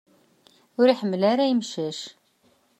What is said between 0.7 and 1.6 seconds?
Ur iḥemmel ara